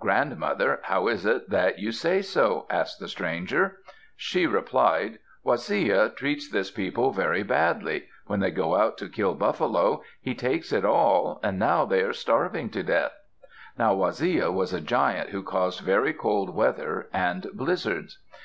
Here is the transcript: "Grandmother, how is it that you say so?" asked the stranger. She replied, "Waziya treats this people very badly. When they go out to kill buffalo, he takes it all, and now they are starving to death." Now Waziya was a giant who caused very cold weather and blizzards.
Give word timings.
"Grandmother, 0.00 0.80
how 0.82 1.06
is 1.06 1.24
it 1.24 1.50
that 1.50 1.78
you 1.78 1.92
say 1.92 2.20
so?" 2.20 2.66
asked 2.68 2.98
the 2.98 3.06
stranger. 3.06 3.76
She 4.16 4.44
replied, 4.44 5.20
"Waziya 5.44 6.16
treats 6.16 6.50
this 6.50 6.68
people 6.72 7.12
very 7.12 7.44
badly. 7.44 8.08
When 8.26 8.40
they 8.40 8.50
go 8.50 8.74
out 8.74 8.98
to 8.98 9.08
kill 9.08 9.34
buffalo, 9.34 10.02
he 10.20 10.34
takes 10.34 10.72
it 10.72 10.84
all, 10.84 11.38
and 11.44 11.60
now 11.60 11.84
they 11.84 12.02
are 12.02 12.12
starving 12.12 12.70
to 12.70 12.82
death." 12.82 13.14
Now 13.78 13.94
Waziya 13.94 14.50
was 14.52 14.72
a 14.72 14.80
giant 14.80 15.30
who 15.30 15.44
caused 15.44 15.78
very 15.82 16.12
cold 16.12 16.56
weather 16.56 17.08
and 17.12 17.46
blizzards. 17.54 18.18